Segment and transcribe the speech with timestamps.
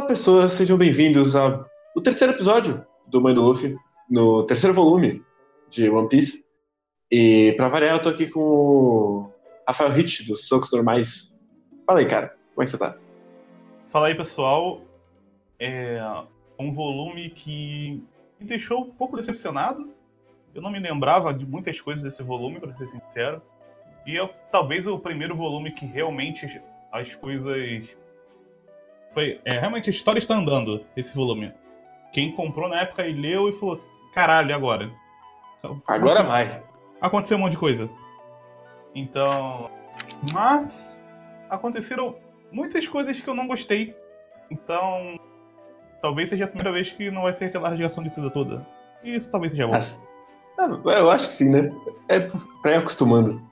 [0.00, 1.68] Olá, pessoas, sejam bem-vindos ao
[2.02, 3.76] terceiro episódio do Mãe do Luffy,
[4.08, 5.22] no terceiro volume
[5.68, 6.42] de One Piece.
[7.10, 9.32] E pra variar, eu tô aqui com o
[9.68, 11.38] Rafael Hitch, dos Socos Normais.
[11.86, 12.96] Fala aí, cara, como é que você tá?
[13.88, 14.80] Fala aí, pessoal.
[15.58, 16.00] É
[16.58, 18.02] um volume que
[18.40, 19.90] me deixou um pouco decepcionado.
[20.54, 23.42] Eu não me lembrava de muitas coisas desse volume, para ser sincero.
[24.06, 26.46] E é talvez o primeiro volume que realmente
[26.90, 27.94] as coisas
[29.12, 31.52] foi, é, realmente a história está andando, esse volume.
[32.12, 34.90] Quem comprou na época e leu e falou: caralho, agora?
[35.86, 36.62] Agora vai.
[37.00, 37.90] Aconteceu um monte de coisa.
[38.94, 39.70] Então.
[40.32, 41.00] Mas.
[41.48, 42.16] Aconteceram
[42.52, 43.94] muitas coisas que eu não gostei.
[44.50, 45.18] Então.
[46.00, 48.66] Talvez seja a primeira vez que não vai ser aquela radiação de seda toda.
[49.04, 49.74] E isso talvez seja bom.
[50.58, 51.70] Ah, eu acho que sim, né?
[52.08, 52.20] É
[52.62, 53.42] pra ir acostumando.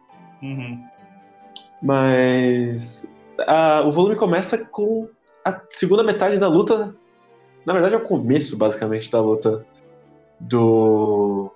[0.43, 0.83] Uhum.
[1.83, 3.11] Mas.
[3.47, 5.09] Ah, o volume começa com
[5.49, 6.95] a segunda metade da luta,
[7.65, 9.65] na verdade é o começo, basicamente, da luta
[10.41, 11.51] do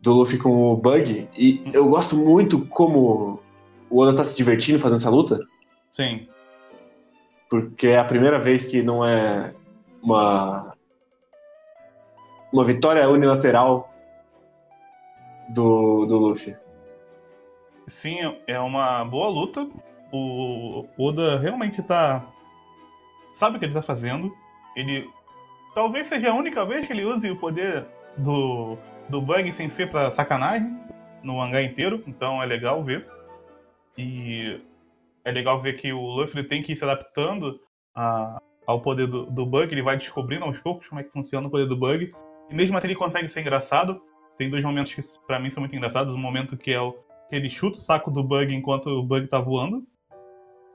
[0.00, 1.28] do Luffy com o Bug.
[1.36, 3.40] E eu gosto muito como
[3.88, 5.40] o Oda tá se divertindo fazendo essa luta.
[5.88, 6.28] Sim.
[7.48, 9.54] Porque é a primeira vez que não é
[10.02, 10.74] uma
[12.52, 13.92] uma vitória unilateral
[15.48, 16.56] do, do Luffy.
[17.86, 19.68] Sim, é uma boa luta.
[20.12, 22.33] O Oda realmente tá
[23.34, 24.34] sabe o que ele tá fazendo.
[24.76, 25.10] Ele.
[25.74, 29.90] Talvez seja a única vez que ele use o poder do, do bug sem ser
[29.90, 30.78] pra sacanagem
[31.22, 33.08] no mangá inteiro, então é legal ver.
[33.98, 34.60] E
[35.24, 37.60] é legal ver que o Luffy tem que ir se adaptando
[37.94, 41.46] a, ao poder do, do bug, ele vai descobrindo aos poucos como é que funciona
[41.46, 42.12] o poder do bug.
[42.50, 44.00] E mesmo assim ele consegue ser engraçado.
[44.36, 46.12] Tem dois momentos que para mim são muito engraçados.
[46.12, 49.26] Um momento que é o que ele chuta o saco do bug enquanto o bug
[49.26, 49.86] tá voando.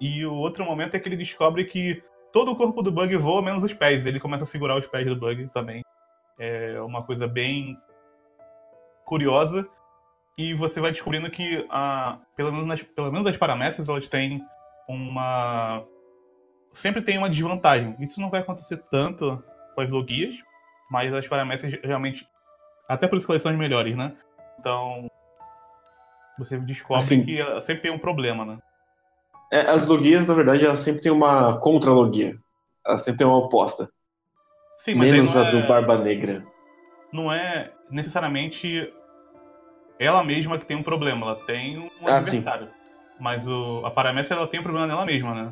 [0.01, 3.41] E o outro momento é que ele descobre que todo o corpo do Bug voa,
[3.41, 4.05] menos os pés.
[4.05, 5.83] Ele começa a segurar os pés do Bug também.
[6.37, 7.77] É uma coisa bem
[9.05, 9.67] curiosa.
[10.37, 14.39] E você vai descobrindo que, a, pelo, menos nas, pelo menos as paramécias, elas têm
[14.87, 15.83] uma.
[16.71, 17.95] Sempre tem uma desvantagem.
[17.99, 19.37] Isso não vai acontecer tanto
[19.75, 20.35] com as logias,
[20.89, 22.25] mas as paramécias realmente.
[22.87, 24.15] Até por isso que elas são as melhores, né?
[24.59, 25.09] Então.
[26.37, 28.59] Você descobre assim, que sempre tem um problema, né?
[29.51, 32.37] É, as logias, na verdade, elas sempre tem uma contra-logia.
[32.85, 33.89] Elas sempre tem uma oposta.
[34.77, 35.51] Sim, mas Menos a é...
[35.51, 36.43] do Barba Negra.
[37.11, 38.87] Não é necessariamente
[39.99, 42.67] ela mesma que tem um problema, ela tem um ah, adversário.
[42.67, 42.73] Sim.
[43.19, 45.51] Mas o, a Paramécia ela tem um problema nela mesma, né?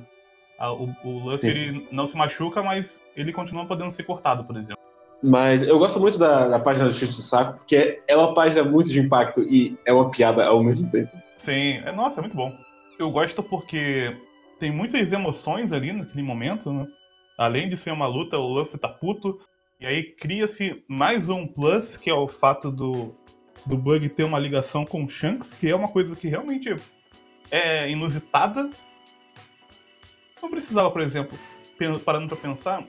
[0.59, 4.55] A, o, o Luffy ele não se machuca, mas ele continua podendo ser cortado, por
[4.55, 4.81] exemplo.
[5.21, 8.63] Mas eu gosto muito da, da página do Chute do Saco, porque é uma página
[8.63, 11.11] muito de impacto e é uma piada ao mesmo tempo.
[11.39, 12.55] Sim, é, nossa, é muito bom
[12.99, 14.15] eu gosto porque
[14.59, 16.87] tem muitas emoções ali naquele momento, né?
[17.37, 19.39] Além de ser uma luta, o Luffy tá puto.
[19.79, 23.15] E aí cria-se mais um plus, que é o fato do,
[23.65, 26.75] do Bug ter uma ligação com o Shanks, que é uma coisa que realmente
[27.51, 28.69] é inusitada.
[30.41, 31.37] Não precisava, por exemplo,
[32.03, 32.83] parando pra pensar,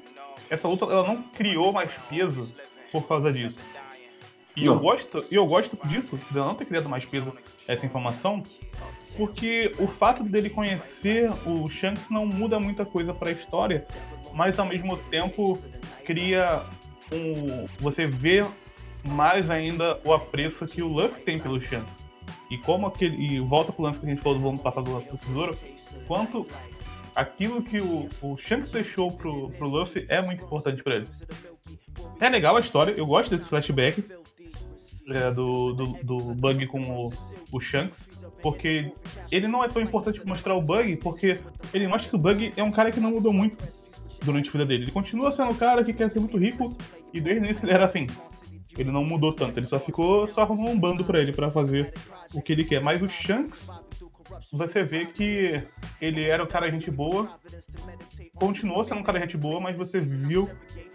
[0.49, 2.51] essa luta ela não criou mais peso
[2.91, 3.65] por causa disso.
[4.61, 7.33] E eu gosto, eu gosto disso, de não ter criado mais peso
[7.67, 8.43] essa informação,
[9.17, 13.87] porque o fato dele conhecer o Shanks não muda muita coisa para a história,
[14.35, 15.59] mas ao mesmo tempo
[16.05, 16.65] cria
[17.13, 18.45] um você vê
[19.05, 22.01] mais ainda o apreço que o Luffy tem pelo Shanks.
[22.51, 24.93] E como aquele e volta pro lance que a gente falou do volume passado do
[24.93, 25.57] lance do tesouro,
[26.07, 26.47] quanto
[27.15, 31.09] aquilo que o, o Shanks deixou pro, pro Luffy é muito importante para ele.
[32.21, 34.05] É legal a história, eu gosto desse flashback
[35.09, 37.13] é, do, do, do, Bug com o,
[37.51, 38.09] o, Shanks,
[38.43, 38.93] porque
[39.31, 41.41] ele não é tão importante mostrar o Bug, porque
[41.73, 43.59] ele mostra que o Bug é um cara que não mudou muito
[44.23, 44.85] durante a vida dele.
[44.85, 46.77] Ele continua sendo um cara que quer ser muito rico,
[47.13, 48.07] e desde o início ele era assim.
[48.77, 51.93] Ele não mudou tanto, ele só ficou, só arrumou um bando para ele para fazer
[52.35, 52.81] o que ele quer.
[52.81, 53.71] Mas o Shanks,
[54.53, 55.63] você vê que
[56.01, 57.39] ele era um cara gente boa,
[58.34, 60.49] continuou sendo um cara gente boa, mas você viu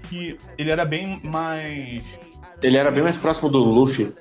[0.03, 2.19] que ele era bem mais
[2.63, 4.13] ele era bem mais próximo do Luffy.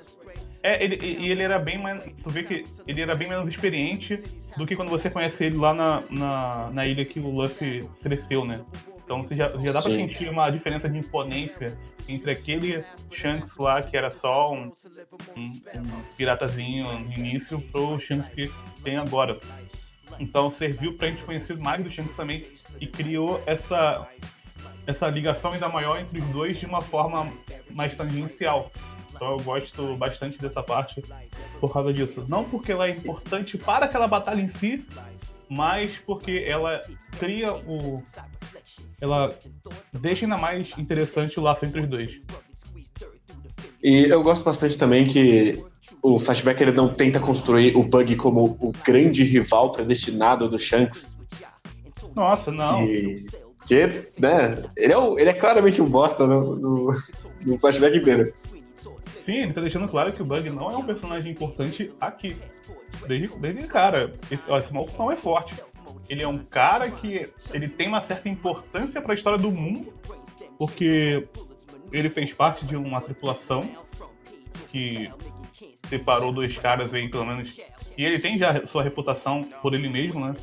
[0.61, 2.03] É, ele, e ele era bem mais.
[2.23, 4.23] Tu vê que ele era bem menos experiente
[4.55, 8.45] do que quando você conhece ele lá na, na, na ilha que o Luffy cresceu,
[8.45, 8.61] né?
[9.03, 9.89] Então você já, já dá Sim.
[9.89, 14.71] pra sentir uma diferença de imponência entre aquele Shanks lá, que era só um,
[15.35, 18.49] um, um piratazinho no início, pro Shanks que
[18.83, 19.37] tem agora.
[20.17, 22.45] Então serviu pra gente conhecer mais do Shanks também
[22.79, 24.07] e criou essa
[24.85, 27.31] essa ligação ainda maior entre os dois de uma forma
[27.71, 28.71] mais tangencial.
[29.13, 31.01] Então eu gosto bastante dessa parte
[31.59, 32.25] por causa disso.
[32.27, 34.85] Não porque ela é importante para aquela batalha em si,
[35.47, 36.81] mas porque ela
[37.19, 38.03] cria o,
[38.99, 39.37] ela
[39.93, 42.21] deixa ainda mais interessante o laço entre os dois.
[43.83, 45.63] E eu gosto bastante também que
[46.01, 51.15] o flashback ele não tenta construir o Bug como o grande rival predestinado do Shanks.
[52.15, 52.85] Nossa, não.
[52.85, 53.25] E,
[53.65, 57.03] que, né, ele é, ele é claramente um bosta no, no,
[57.45, 58.33] no flashback inteiro.
[59.17, 62.35] Sim, ele tá deixando claro que o Bug não é um personagem importante aqui.
[63.07, 65.55] Desde, desde cara, esse, ó, esse maluco não é forte.
[66.09, 69.89] Ele é um cara que ele tem uma certa importância para a história do mundo,
[70.57, 71.25] porque
[71.91, 73.69] ele fez parte de uma tripulação
[74.69, 75.09] que
[75.87, 77.57] separou dois caras aí, pelo menos.
[77.97, 80.35] E ele tem já sua reputação por ele mesmo, né?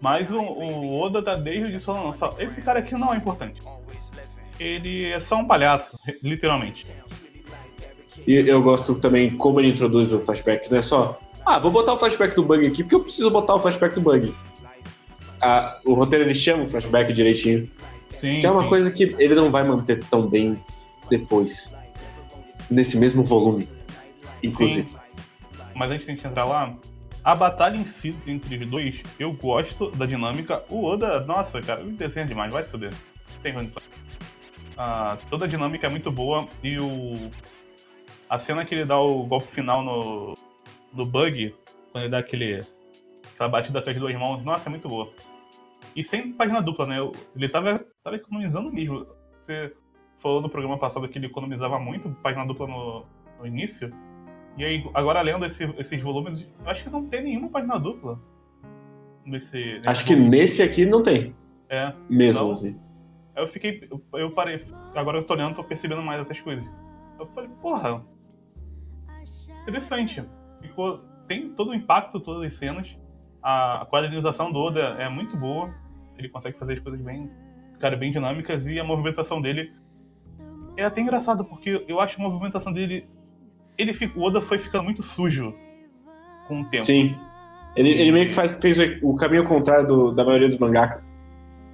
[0.00, 3.16] Mas o, o Oda tá desde o início falando, só, esse cara aqui não é
[3.16, 3.60] importante.
[4.58, 6.86] Ele é só um palhaço, literalmente.
[8.26, 11.94] E eu gosto também como ele introduz o flashback, não é só, ah, vou botar
[11.94, 14.34] o flashback do bug aqui, porque eu preciso botar o flashback do bug.
[15.42, 17.70] Ah, o roteiro ele chama o flashback direitinho.
[18.18, 18.68] Sim, que é uma sim.
[18.68, 20.62] coisa que ele não vai manter tão bem
[21.08, 21.74] depois.
[22.70, 23.68] Nesse mesmo volume.
[24.42, 24.88] Inclusive.
[24.88, 24.96] Sim.
[25.74, 26.76] Mas antes de a gente entrar lá,
[27.22, 30.64] a batalha em si entre os dois, eu gosto da dinâmica.
[30.68, 32.92] O Oda, nossa, cara, ele desenha demais, vai se fuder.
[33.34, 33.82] Não Tem condição.
[34.76, 37.30] Ah, toda a dinâmica é muito boa e o.
[38.28, 40.34] A cena que ele dá o golpe final no,
[40.92, 41.54] no bug,
[41.92, 42.64] quando ele dá aquele.
[43.34, 45.12] aquela batida com as duas mãos, nossa, é muito boa.
[45.94, 46.96] E sem página dupla, né?
[47.36, 49.06] Ele tava, tava economizando mesmo.
[49.42, 49.74] Você
[50.16, 53.06] falou no programa passado que ele economizava muito página dupla no,
[53.38, 53.92] no início.
[54.56, 58.20] E aí, agora lendo esse- esses volumes, acho que não tem nenhuma página dupla.
[59.24, 60.30] Nesse, nesse Acho que volume.
[60.38, 61.34] nesse aqui não tem.
[61.68, 61.92] É.
[62.08, 62.50] Mesmo, Não.
[62.50, 62.76] assim.
[63.36, 63.86] Eu fiquei.
[63.90, 64.60] Eu, eu parei.
[64.94, 66.70] Agora eu tô olhando, tô percebendo mais essas coisas.
[67.18, 68.04] Eu falei, porra.
[69.62, 70.24] Interessante.
[70.60, 70.98] Ficou.
[71.26, 72.98] Tem todo o impacto, todas as cenas.
[73.42, 75.72] A, a quadrinização do Oda é muito boa.
[76.18, 77.30] Ele consegue fazer as coisas bem.
[77.78, 78.66] Cara, bem dinâmicas.
[78.66, 79.72] E a movimentação dele
[80.76, 83.08] é até engraçado, porque eu acho a movimentação dele.
[83.80, 85.54] Ele fica, o Oda foi ficando muito sujo
[86.46, 86.84] com o tempo.
[86.84, 87.16] Sim.
[87.76, 91.10] Ele, ele meio que faz, fez o, o caminho contrário do- da maioria dos mangakas.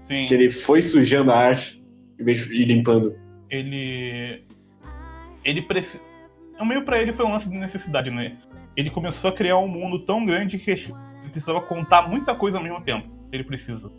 [0.04, 0.26] Sim.
[0.26, 1.82] Que ele foi sujando a arte
[2.18, 3.14] ir limpando.
[3.50, 4.44] ele
[5.44, 6.02] ele precisa
[6.58, 8.36] o meio pra ele foi um lance de necessidade né
[8.76, 12.64] ele começou a criar um mundo tão grande que ele precisava contar muita coisa ao
[12.64, 13.92] mesmo tempo ele precisa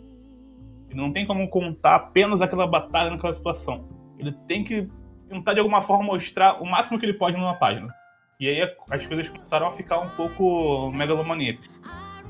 [0.90, 3.88] ele não tem como contar apenas aquela batalha naquela situação
[4.18, 4.88] ele tem que
[5.28, 7.94] tentar de alguma forma mostrar o máximo que ele pode numa página
[8.40, 11.68] e aí as coisas começaram a ficar um pouco megalomaníacas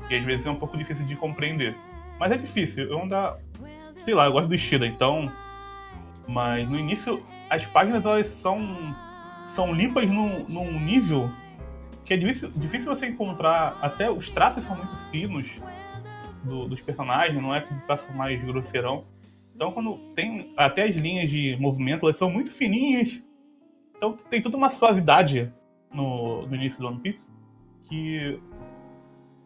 [0.09, 1.75] e às vezes é um pouco difícil de compreender
[2.19, 3.37] mas é difícil eu ainda
[3.99, 5.31] sei lá eu gosto do Ishida então
[6.31, 8.95] mas no início, as páginas elas são,
[9.43, 11.31] são limpas num, num nível
[12.05, 13.79] que é difícil, difícil você encontrar.
[13.81, 15.59] Até os traços são muito finos
[16.43, 19.07] do- dos personagens, não é aquele traço mais grosseirão.
[19.55, 20.53] Então, quando tem.
[20.55, 23.23] Até as linhas de movimento, elas são muito fininhas.
[23.97, 25.51] Então, tem toda uma suavidade
[25.93, 27.29] no, no início do One Piece
[27.89, 28.39] que.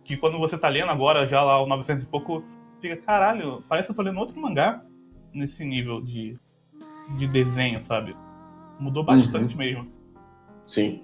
[0.03, 2.43] Que quando você tá lendo agora, já lá o 900 e pouco,
[2.81, 4.83] fica, caralho, parece que eu tô lendo outro mangá
[5.33, 6.37] nesse nível de,
[7.17, 8.13] de desenho, sabe?
[8.77, 9.87] Mudou bastante mesmo.
[10.65, 11.03] Sim.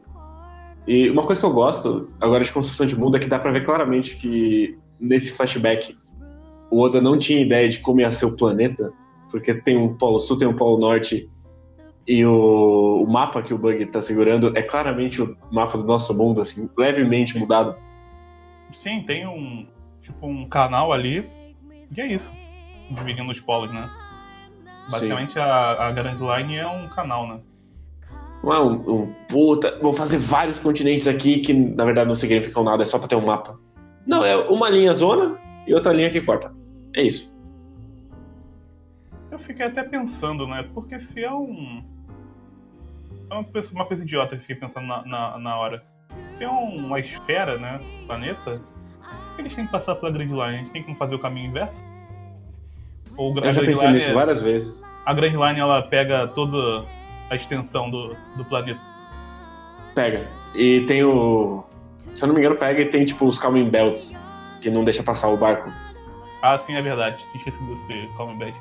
[0.85, 3.51] E uma coisa que eu gosto, agora de construção de mundo, é que dá pra
[3.51, 5.95] ver claramente que nesse flashback
[6.69, 8.91] o Oda não tinha ideia de como ia ser o planeta,
[9.31, 11.29] porque tem um polo sul, tem um polo norte,
[12.07, 16.13] e o, o mapa que o Bug tá segurando é claramente o mapa do nosso
[16.13, 17.75] mundo, assim, levemente mudado.
[18.71, 19.67] Sim, tem um
[20.01, 21.25] tipo um canal ali.
[21.95, 22.33] E é isso.
[22.91, 23.89] Dividindo os polos, né?
[24.91, 27.39] Basicamente a, a Grand Line é um canal, né?
[28.43, 32.63] Não é um, um puta, vou fazer vários continentes aqui que na verdade não significam
[32.63, 33.59] nada, é só pra ter um mapa.
[34.07, 35.37] Não, é uma linha zona
[35.67, 36.51] e outra linha que corta.
[36.95, 37.31] É isso.
[39.39, 40.67] Eu fiquei até pensando, né?
[40.73, 41.81] Porque se é um.
[43.29, 45.81] É uma, coisa- uma coisa idiota que eu fiquei pensando na, na, na hora.
[46.33, 47.79] Se é um- uma esfera, né?
[48.05, 48.61] Planeta,
[49.37, 50.41] eles têm que passar pela Grand Line?
[50.41, 51.81] A gente tem que fazer o caminho inverso?
[53.15, 54.83] Ou Eu já pensei Line nisso é- várias vezes.
[55.05, 56.85] a Grand Line ela pega toda
[57.29, 58.81] a extensão do, do planeta.
[59.95, 60.27] Pega.
[60.53, 61.63] E tem o.
[62.13, 64.19] Se eu não me engano, pega e tem tipo os calming belts,
[64.59, 65.71] que não deixa passar o barco.
[66.41, 67.21] Ah, sim, é verdade.
[67.27, 68.59] Tinha esquecido desse Calm Bet.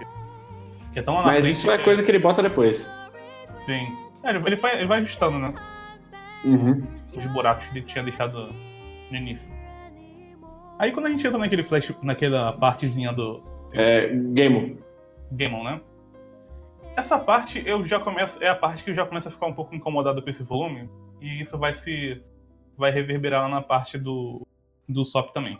[0.93, 1.51] Que é tão lá Mas frente.
[1.53, 2.91] isso é que- coisa que ele bota depois.
[3.65, 3.87] Sim.
[4.23, 5.55] É, ele, vai, ele vai ajustando, né?
[6.45, 6.83] Uhum.
[7.17, 8.49] Os buracos que ele tinha deixado
[9.11, 9.53] no início.
[10.79, 13.43] Aí quando a gente entra naquele flash, naquela partezinha do
[13.73, 14.79] É, Game.
[15.33, 15.81] Gaemon, né?
[16.97, 18.43] Essa parte eu já começo.
[18.43, 20.89] É a parte que eu já começo a ficar um pouco incomodado com esse volume.
[21.21, 22.23] E isso vai se.
[22.77, 24.47] vai reverberar lá na parte do.
[24.89, 25.59] do SOP também.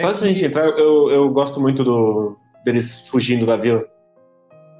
[0.00, 3.56] Só É antes da gente que- entrar, eu, eu gosto muito do, deles fugindo da
[3.56, 3.84] vila.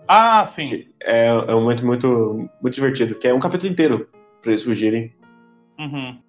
[0.09, 0.89] Ah, sim.
[1.03, 4.09] É, é um momento muito, muito divertido, que é um capítulo inteiro
[4.41, 5.15] pra eles fugirem.
[5.79, 6.21] Uhum.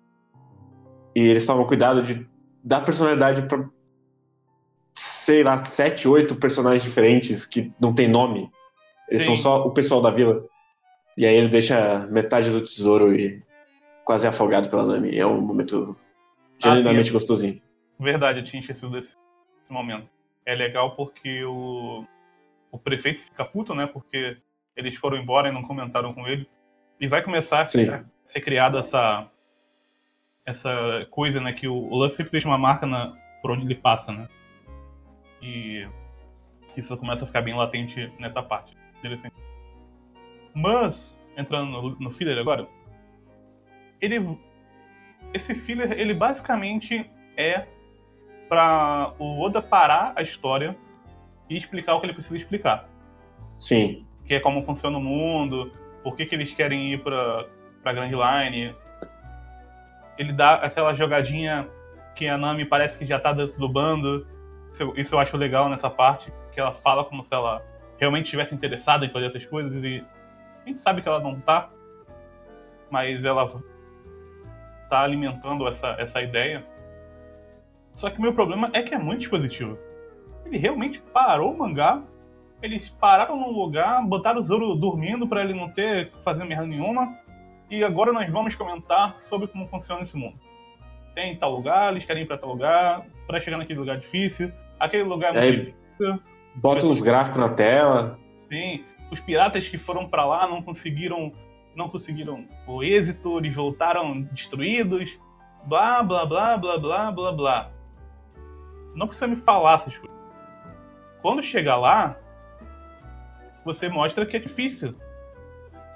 [1.15, 2.27] E eles tomam cuidado de
[2.63, 3.67] dar personalidade pra,
[4.95, 8.49] sei lá, sete, oito personagens diferentes que não tem nome.
[9.09, 9.35] Eles Sim.
[9.35, 10.45] são só o pessoal da vila.
[11.15, 13.41] E aí ele deixa metade do tesouro e
[14.03, 15.17] quase afogado pela Nami.
[15.17, 15.97] É um momento
[16.63, 17.13] Ah, genuinamente sim.
[17.13, 17.61] gostosinho.
[17.99, 19.15] Verdade, eu tinha esquecido desse
[19.69, 20.07] momento.
[20.45, 22.05] É legal porque o,
[22.71, 23.87] o prefeito fica puto, né?
[23.87, 24.37] Porque
[24.75, 26.47] eles foram embora e não comentaram com ele.
[26.99, 29.29] E vai começar a ser, a ser criada essa,
[30.45, 31.53] essa coisa, né?
[31.53, 34.27] Que o, o Luffy sempre deixa uma marca na, por onde ele passa, né?
[35.41, 35.87] E
[36.75, 38.75] isso começa a ficar bem latente nessa parte.
[38.99, 39.35] Interessante.
[40.53, 42.67] Mas, entrando no, no filler agora,
[44.01, 44.39] ele.
[45.33, 47.67] Esse filler, ele basicamente é
[48.47, 50.77] pra o Oda parar a história
[51.49, 52.89] e explicar o que ele precisa explicar.
[53.55, 54.05] Sim.
[54.25, 55.71] Que é como funciona o mundo,
[56.03, 57.45] por que, que eles querem ir pra,
[57.81, 58.75] pra Grand Line.
[60.17, 61.69] Ele dá aquela jogadinha
[62.15, 64.27] que a Nami parece que já tá dentro do bando.
[64.73, 67.63] Isso, eu- isso eu acho legal nessa parte, que ela fala como se ela
[67.97, 70.03] realmente estivesse interessada em fazer essas coisas e
[70.63, 71.69] a gente sabe que ela não tá,
[72.91, 73.47] mas ela
[74.89, 76.65] tá alimentando essa, essa ideia.
[77.95, 79.77] Só que o meu problema é que é muito dispositivo.
[80.47, 82.01] Ele realmente parou o mangá,
[82.61, 86.65] eles pararam num lugar, botaram o Zoro dormindo pra ele não ter que fazer merda
[86.65, 87.13] nenhuma,
[87.69, 90.39] e agora nós vamos comentar sobre como funciona esse mundo.
[91.13, 95.03] Tem tal lugar, eles querem ir pra tal lugar, pra chegar naquele lugar difícil, aquele
[95.03, 96.19] lugar é muito difícil.
[96.55, 98.17] Bota uns gráficos na tela.
[98.49, 101.31] Sim, os piratas que foram pra lá não conseguiram
[101.75, 105.19] não conseguiram o êxito, eles voltaram destruídos,
[105.65, 107.71] blá blá blá blá blá blá blá.
[108.95, 110.16] Não precisa me falar essas coisas.
[111.21, 112.17] Quando chegar lá,
[113.65, 114.95] você mostra que é difícil.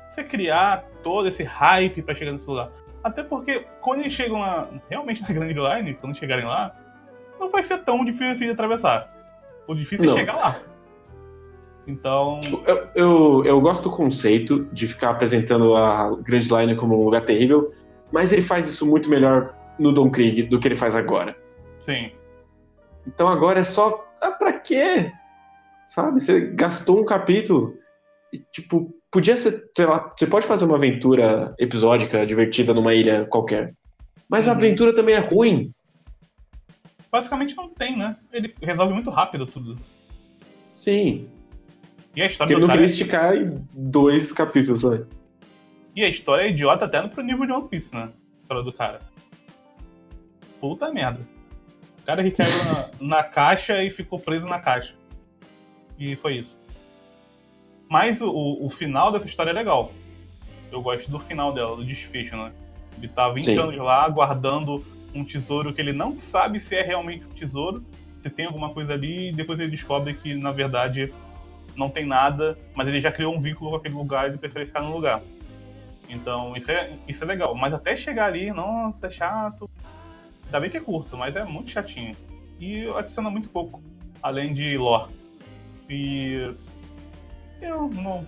[0.10, 2.70] Você criar todo esse hype pra chegar nesse lugar.
[3.04, 6.76] Até porque quando eles chegam lá, realmente na Grand Line, quando chegarem lá,
[7.40, 9.10] não vai ser tão difícil assim de atravessar.
[9.68, 10.14] O difícil Não.
[10.16, 10.60] é chegar lá.
[11.88, 17.04] Então, Eu, eu, eu gosto do conceito de ficar apresentando a Grand Line como um
[17.06, 17.72] lugar terrível,
[18.12, 21.36] mas ele faz isso muito melhor no Don Krieg do que ele faz agora.
[21.80, 22.12] sim.
[23.08, 24.08] Então agora é só.
[24.22, 25.12] Ah, pra quê?
[25.88, 26.22] Sabe?
[26.22, 27.76] Você gastou um capítulo
[28.32, 33.26] e, tipo, podia ser, sei lá, você pode fazer uma aventura episódica, divertida numa ilha
[33.26, 33.74] qualquer.
[34.30, 34.58] Mas a Uhum.
[34.58, 35.74] aventura também é ruim.
[37.12, 38.16] Basicamente não tem, né?
[38.32, 39.78] Ele resolve muito rápido tudo.
[40.70, 41.28] Sim.
[42.16, 42.80] E a Porque história ele do não cara.
[42.80, 45.06] queria esticar em dois capítulos, sabe?
[45.94, 48.04] E a história é idiota até pro nível de One Piece, né?
[48.04, 49.02] A história do cara.
[50.62, 51.20] Puta merda.
[52.12, 54.94] Cara que caiu na, na caixa e ficou preso na caixa.
[55.98, 56.60] E foi isso.
[57.90, 59.94] Mas o, o, o final dessa história é legal.
[60.70, 62.52] Eu gosto do final dela, do desfecho, né?
[62.98, 63.58] Ele tá 20 Sim.
[63.58, 67.82] anos lá guardando um tesouro que ele não sabe se é realmente um tesouro,
[68.22, 71.14] se tem alguma coisa ali, e depois ele descobre que, na verdade,
[71.78, 74.66] não tem nada, mas ele já criou um vínculo com aquele lugar e ele prefere
[74.66, 75.22] ficar no lugar.
[76.10, 77.56] Então, isso é, isso é legal.
[77.56, 79.70] Mas até chegar ali, nossa, é chato.
[80.52, 82.14] Ainda bem que é curto, mas é muito chatinho.
[82.60, 83.82] E adiciona muito pouco,
[84.22, 85.10] além de lore.
[85.90, 86.54] E.
[87.62, 88.28] Eu não.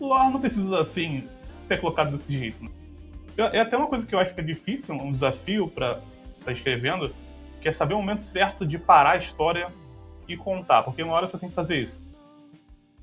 [0.00, 1.28] Lore não precisa, assim,
[1.66, 2.64] ser colocado desse jeito.
[2.64, 2.70] Né?
[3.36, 6.00] Eu- É até uma coisa que eu acho que é difícil, um desafio pra
[6.38, 7.14] estar escrevendo,
[7.60, 9.70] que é saber o momento certo de parar a história
[10.26, 10.82] e contar.
[10.84, 12.00] Porque uma hora você tem que fazer isso.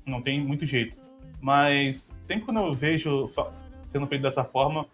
[0.04, 0.98] Não tem muito jeito.
[1.40, 3.30] Mas sempre quando eu vejo
[3.88, 4.86] sendo feito dessa forma,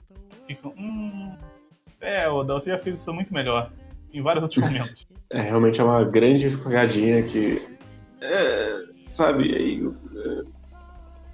[0.46, 0.74] fico.
[0.76, 1.34] Hum.
[2.02, 3.70] É, você já fez isso muito melhor.
[4.12, 5.06] Em vários outros momentos.
[5.30, 7.66] É realmente é uma grande escorregadinha que.
[8.20, 9.54] é, sabe?
[9.54, 10.42] aí, é,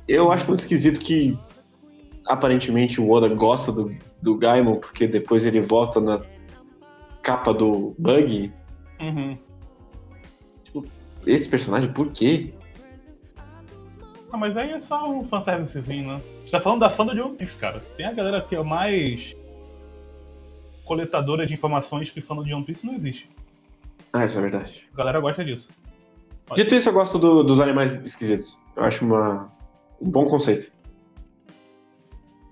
[0.06, 1.36] eu acho muito esquisito que
[2.26, 6.22] aparentemente o Oda gosta do, do Gaimon, porque depois ele volta na
[7.22, 8.52] capa do Bug.
[9.00, 9.38] Uhum.
[11.26, 12.52] Esse personagem, por quê?
[14.30, 16.14] Ah, mas aí é só um fanservicezinho, né?
[16.14, 17.80] A gente tá falando da fã de One Piece, cara.
[17.96, 19.36] Tem a galera que é mais
[20.88, 23.30] coletadora de informações que fã de One Piece não existe.
[24.12, 24.88] Ah, isso é verdade.
[24.92, 25.70] A galera gosta disso.
[26.46, 28.58] Pode Dito isso, eu gosto do- dos animais esquisitos.
[28.74, 29.52] Eu acho uma,
[30.00, 30.72] um bom conceito.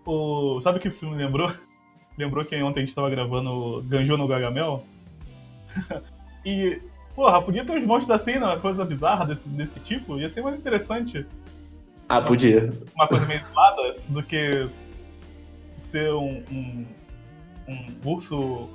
[0.04, 0.60] O...
[0.60, 1.50] Sabe o que isso me lembrou?
[2.18, 4.82] Lembrou que ontem a gente tava gravando Ganjo no Gagamel?
[6.46, 6.80] e,
[7.14, 8.46] porra, podia ter uns monstros assim, né?
[8.46, 10.18] Uma coisa bizarra desse, desse tipo.
[10.18, 11.26] Ia ser mais interessante.
[12.08, 12.72] Ah, podia.
[12.94, 14.66] Uma coisa meio zoada do que
[15.78, 16.86] ser um, um,
[17.68, 18.68] um urso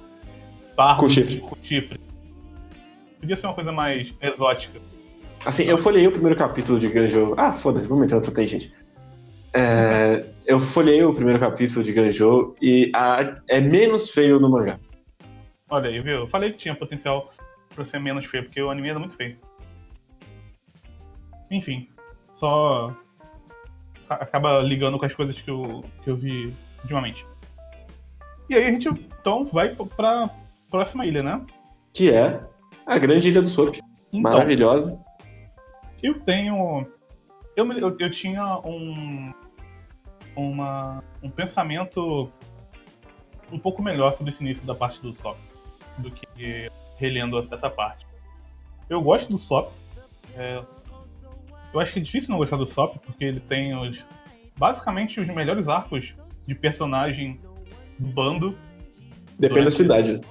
[0.76, 1.40] pardo Com chifre.
[1.40, 2.00] com chifre.
[3.20, 4.80] Podia ser uma coisa mais exótica.
[5.46, 7.34] Assim, eu folhei o primeiro capítulo de Ganjo.
[7.38, 8.72] Ah, foda-se, vamos entrar nessa gente.
[9.54, 14.80] É, eu folhei o primeiro capítulo de Ganjo e a, é menos feio no mangá.
[15.70, 16.20] Olha aí, viu?
[16.20, 17.28] Eu falei que tinha potencial
[17.74, 19.38] pra ser menos feio, porque o anime era muito feio.
[21.50, 21.90] Enfim,
[22.34, 22.96] só
[24.10, 27.26] acaba ligando com as coisas que eu, que eu vi ultimamente.
[28.52, 30.30] E aí a gente então vai pra
[30.70, 31.42] próxima ilha, né?
[31.94, 32.44] Que é
[32.86, 33.80] a grande ilha do Sop.
[34.14, 35.00] Então, Maravilhosa.
[36.04, 36.86] Eu tenho.
[37.56, 39.34] Eu, eu, eu tinha um.
[40.36, 42.30] Uma, um pensamento
[43.50, 45.38] um pouco melhor sobre esse início da parte do Sop
[45.98, 48.06] do que relendo essa parte.
[48.90, 49.72] Eu gosto do Sop.
[50.36, 50.62] É,
[51.74, 54.06] eu acho que é difícil não gostar do Sop, porque ele tem os,
[54.58, 56.14] basicamente os melhores arcos
[56.46, 57.40] de personagem
[58.02, 58.58] bando.
[59.38, 60.22] Depende da cidade.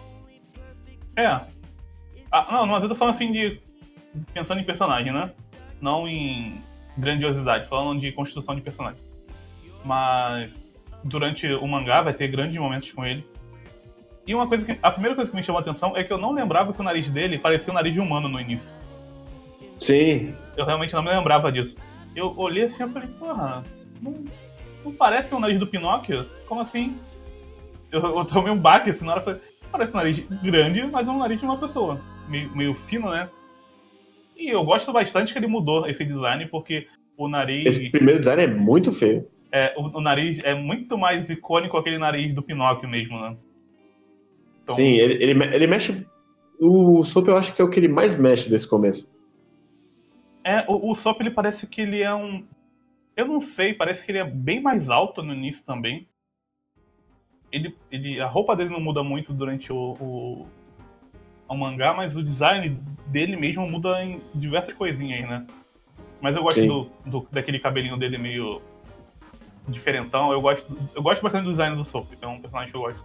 [1.16, 1.26] É.
[2.30, 3.60] Ah, não, mas eu tô falando assim de.
[4.32, 5.32] pensando em personagem, né?
[5.80, 6.60] Não em
[6.96, 9.00] grandiosidade, falando de construção de personagem.
[9.84, 10.60] Mas
[11.02, 13.24] durante o mangá vai ter grandes momentos com ele.
[14.26, 14.78] E uma coisa que.
[14.82, 16.84] A primeira coisa que me chamou a atenção é que eu não lembrava que o
[16.84, 18.74] nariz dele parecia um nariz de humano no início.
[19.78, 20.34] Sim.
[20.56, 21.76] Eu realmente não me lembrava disso.
[22.14, 23.64] Eu olhei assim e falei, porra,
[24.00, 24.14] não,
[24.84, 26.26] não parece o nariz do Pinóquio?
[26.46, 26.98] Como assim?
[27.90, 31.10] Eu, eu tomei um baque assim na hora falei, parece um nariz grande, mas é
[31.10, 32.00] um nariz de uma pessoa.
[32.28, 33.28] Meio, meio fino, né?
[34.36, 37.66] E eu gosto bastante que ele mudou esse design, porque o nariz.
[37.66, 39.28] Esse primeiro design é muito feio.
[39.52, 43.36] É, o, o nariz é muito mais icônico aquele nariz do Pinóquio mesmo, né?
[44.62, 44.74] Então...
[44.74, 46.06] Sim, ele, ele, ele mexe.
[46.60, 49.12] O Sop eu acho que é o que ele mais mexe desse começo.
[50.44, 52.44] É, o, o Sop ele parece que ele é um.
[53.16, 56.08] Eu não sei, parece que ele é bem mais alto no início também.
[57.52, 60.46] Ele, ele, a roupa dele não muda muito durante o, o,
[61.48, 65.46] o mangá, mas o design dele mesmo muda em diversas coisinhas, né?
[66.20, 68.60] Mas eu gosto do, do, daquele cabelinho dele meio
[69.66, 70.32] diferentão.
[70.32, 73.02] Eu gosto, eu gosto bastante do design do Soap, é um personagem que eu gosto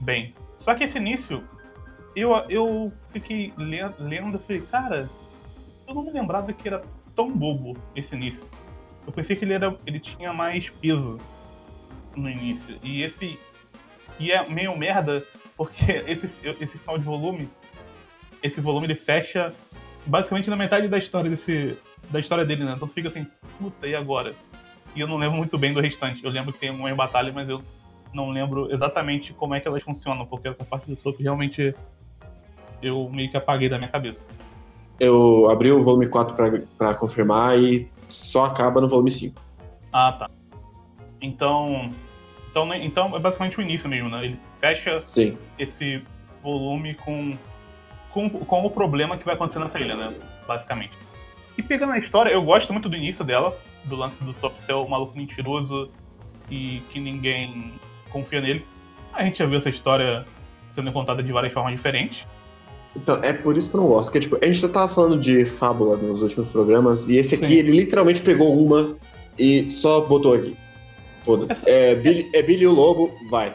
[0.00, 0.34] bem.
[0.54, 1.42] Só que esse início,
[2.14, 5.08] eu, eu fiquei lendo, lendo e falei, cara,
[5.86, 6.82] eu não me lembrava que era
[7.14, 8.46] tão bobo esse início.
[9.06, 11.18] Eu pensei que ele, era, ele tinha mais peso
[12.14, 12.76] no início.
[12.82, 13.38] E esse.
[14.18, 15.24] E é meio merda,
[15.56, 17.48] porque esse, esse final de volume.
[18.42, 19.52] Esse volume ele fecha
[20.06, 21.76] basicamente na metade da história desse.
[22.10, 22.72] Da história dele, né?
[22.74, 23.26] Então tu fica assim,
[23.58, 24.34] puta, e agora?
[24.94, 26.24] E eu não lembro muito bem do restante.
[26.24, 27.62] Eu lembro que tem algumas batalhas, mas eu
[28.14, 31.74] não lembro exatamente como é que elas funcionam, porque essa parte do soap realmente
[32.82, 34.26] eu meio que apaguei da minha cabeça.
[34.98, 36.34] Eu abri o volume 4
[36.76, 39.40] para confirmar e só acaba no volume 5.
[39.92, 40.30] Ah, tá.
[41.20, 41.90] Então,
[42.58, 44.24] então, né, então é basicamente o início mesmo, né?
[44.24, 45.36] Ele fecha Sim.
[45.58, 46.02] esse
[46.42, 47.36] volume com,
[48.10, 50.14] com, com o problema que vai acontecer nessa ilha, né?
[50.46, 50.98] Basicamente.
[51.56, 54.72] E pegando a história, eu gosto muito do início dela, do lance do Sop ser
[54.72, 55.90] o maluco mentiroso
[56.50, 57.72] e que ninguém
[58.10, 58.64] confia nele.
[59.12, 60.24] A gente já viu essa história
[60.72, 62.26] sendo contada de várias formas diferentes.
[62.96, 64.06] Então, é por isso que eu não gosto.
[64.06, 67.46] Porque, tipo, a gente já tava falando de fábula nos últimos programas, e esse aqui,
[67.46, 67.54] Sim.
[67.54, 68.96] ele literalmente pegou uma
[69.38, 70.56] e só botou aqui.
[71.28, 71.52] Foda-se.
[71.52, 71.70] Essa...
[71.70, 73.52] É, Billy, é Billy o Lobo, vai.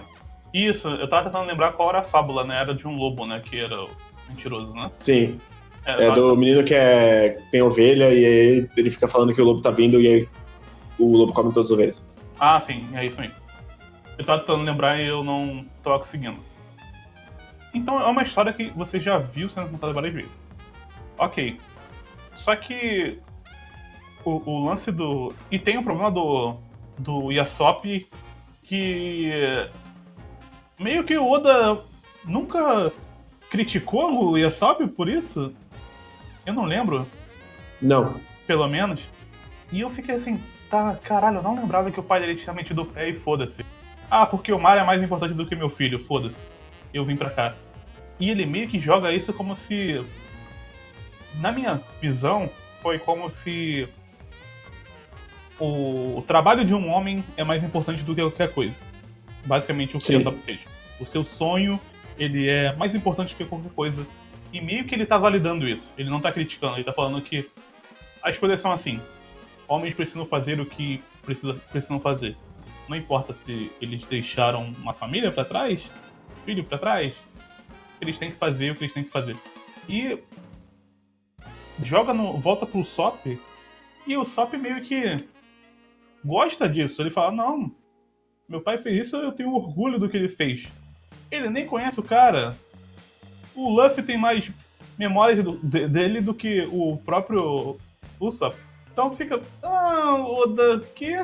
[0.53, 2.61] Isso, eu tava tentando lembrar qual era a fábula, né?
[2.61, 3.41] Era de um lobo, né?
[3.43, 3.87] Que era
[4.29, 4.91] mentiroso, né?
[4.99, 5.41] Sim.
[5.83, 6.35] É, é do tava...
[6.35, 9.99] menino que é, tem ovelha e aí ele fica falando que o lobo tá vindo
[9.99, 10.29] e aí
[10.99, 12.03] o lobo come todas as ovelhas.
[12.39, 13.31] Ah, sim, é isso aí.
[14.19, 16.37] Eu tava tentando lembrar e eu não tava conseguindo.
[17.73, 20.39] Então é uma história que você já viu sendo contada várias vezes.
[21.17, 21.57] Ok.
[22.35, 23.17] Só que
[24.23, 25.33] o, o lance do.
[25.49, 26.55] E tem o problema do.
[26.97, 28.07] Do Yasop
[28.63, 29.31] que.
[30.79, 31.79] Meio que o Oda
[32.25, 32.91] nunca
[33.49, 35.53] criticou o Yasop por isso?
[36.45, 37.07] Eu não lembro.
[37.81, 38.19] Não.
[38.47, 39.09] Pelo menos.
[39.71, 42.81] E eu fiquei assim, tá, caralho, eu não lembrava que o pai dele tinha metido
[42.81, 43.65] o pé e foda-se.
[44.09, 46.45] Ah, porque o mar é mais importante do que meu filho, foda-se.
[46.93, 47.55] Eu vim pra cá.
[48.19, 50.05] E ele meio que joga isso como se.
[51.35, 53.89] Na minha visão, foi como se.
[55.63, 58.81] O, o trabalho de um homem é mais importante do que qualquer coisa.
[59.45, 60.65] Basicamente o que o Sop fez.
[60.99, 61.79] O seu sonho,
[62.17, 64.05] ele é mais importante do que qualquer coisa.
[64.51, 65.93] E meio que ele tá validando isso.
[65.97, 67.49] Ele não tá criticando, ele tá falando que
[68.21, 68.99] as coisas são assim.
[69.65, 72.35] Homens precisam fazer o que precisa, precisam fazer.
[72.89, 75.89] Não importa se eles deixaram uma família para trás,
[76.43, 77.15] filho para trás,
[78.01, 79.37] eles têm que fazer o que eles têm que fazer.
[79.87, 80.19] E
[81.81, 82.37] joga no.
[82.37, 83.39] volta pro Sop.
[84.05, 85.23] E o Sop meio que
[86.23, 87.01] gosta disso.
[87.01, 87.71] Ele fala, não,
[88.47, 90.71] meu pai fez isso, eu tenho orgulho do que ele fez.
[91.31, 92.55] Ele nem conhece o cara.
[93.55, 94.51] O Luffy tem mais
[94.97, 97.77] memórias do, de, dele do que o próprio
[98.19, 98.55] Usopp.
[98.91, 99.41] Então fica.
[99.61, 101.15] Ah, Oda, que?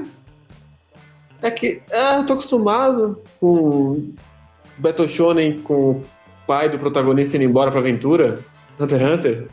[1.42, 1.82] É que.
[1.92, 4.12] Ah, tô acostumado com
[4.78, 6.06] Battle Shonen com o
[6.48, 8.44] pai do protagonista indo embora pra aventura.
[8.80, 9.48] Hunter x Hunter.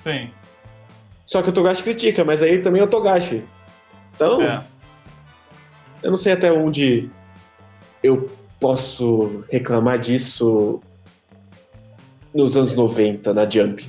[0.00, 0.30] Sim.
[1.24, 3.44] Só que o Togashi critica, mas aí também é o Togashi.
[4.18, 4.42] Então.
[4.42, 4.64] É.
[6.02, 7.08] Eu não sei até onde
[8.02, 8.28] eu
[8.58, 10.80] posso reclamar disso
[12.34, 13.88] nos anos 90, na Jump.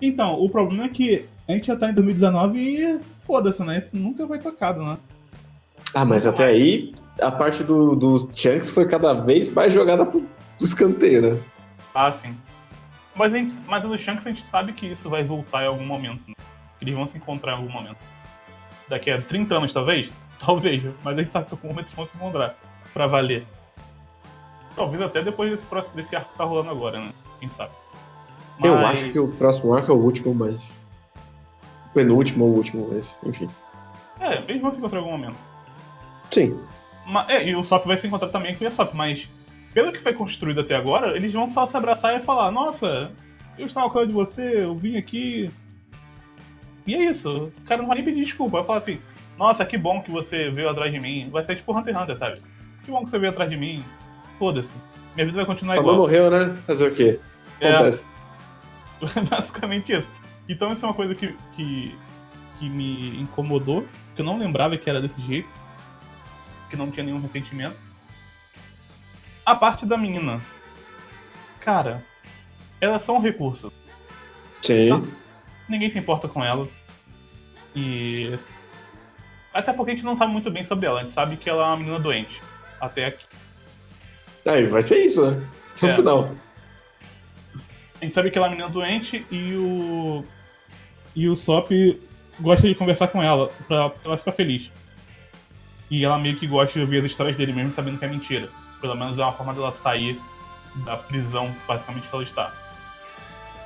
[0.00, 3.78] Então, o problema é que a gente já tá em 2019 e foda-se, né?
[3.78, 4.98] Isso nunca foi tocado, né?
[5.94, 10.20] Ah, mas até aí, a parte do, dos Chunks foi cada vez mais jogada pro,
[10.20, 11.40] pro escanteio, né?
[11.94, 12.34] Ah, sim.
[13.14, 15.84] Mas, a gente, mas no Shanks a gente sabe que isso vai voltar em algum
[15.84, 16.34] momento, né?
[16.78, 17.96] Que eles vão se encontrar em algum momento.
[18.88, 20.12] Daqui a 30 anos, talvez?
[20.38, 22.56] Talvez, mas a gente sabe que algum momento eles vão se encontrar.
[22.94, 23.44] Pra valer.
[24.76, 27.10] Talvez até depois desse, próximo, desse arco que tá rolando agora, né?
[27.40, 27.72] Quem sabe.
[28.62, 30.70] Eu acho que o próximo arco é o último, mas.
[31.92, 33.48] Penúltimo ou último, mas, enfim.
[34.20, 35.36] É, eles vão se encontrar em algum momento.
[36.30, 36.58] Sim.
[37.06, 39.28] Mas, é, e o Sop vai se encontrar também com o Yasop, mas
[39.72, 43.12] pelo que foi construído até agora, eles vão só se abraçar e falar: Nossa,
[43.56, 45.50] eu estava cuidando de você, eu vim aqui.
[46.88, 47.52] E é isso.
[47.54, 48.56] O cara não vai nem pedir desculpa.
[48.56, 48.98] Vai falar assim:
[49.36, 51.28] Nossa, que bom que você veio atrás de mim.
[51.30, 52.40] Vai ser tipo Hunter x Hunter, sabe?
[52.82, 53.84] Que bom que você veio atrás de mim.
[54.38, 54.74] Foda-se.
[55.14, 56.06] Minha vida vai continuar Falou, igual.
[56.06, 56.56] morreu, né?
[56.66, 57.20] Fazer o quê?
[57.60, 57.74] É.
[57.74, 58.06] Acontece.
[59.28, 60.08] Basicamente isso.
[60.48, 61.94] Então isso é uma coisa que, que,
[62.58, 65.54] que me incomodou, que eu não lembrava que era desse jeito,
[66.70, 67.76] que não tinha nenhum ressentimento.
[69.44, 70.40] A parte da menina.
[71.60, 72.02] Cara,
[72.80, 73.70] ela é só um recurso.
[74.62, 75.06] Sim.
[75.68, 76.66] Ninguém se importa com ela.
[77.78, 78.38] E.
[79.54, 80.96] Até porque a gente não sabe muito bem sobre ela.
[81.00, 82.42] A gente sabe que ela é uma menina doente.
[82.80, 83.24] Até aqui.
[84.46, 85.46] Aí vai ser isso, né?
[85.76, 85.94] Até o É.
[85.94, 86.30] final.
[88.00, 90.24] A gente sabe que ela é uma menina doente e o.
[91.14, 91.70] E o Sop
[92.40, 94.70] gosta de conversar com ela pra ela ficar feliz.
[95.90, 98.48] E ela meio que gosta de ouvir as histórias dele, mesmo sabendo que é mentira.
[98.80, 100.20] Pelo menos é uma forma dela sair
[100.84, 102.52] da prisão, basicamente, que ela está.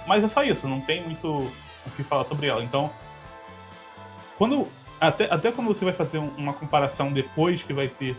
[0.07, 2.63] Mas é só isso, não tem muito o que falar sobre ela.
[2.65, 2.91] Então,
[4.43, 4.67] quando.
[5.01, 8.17] Até, até quando você vai fazer um- uma comparação depois que vai ter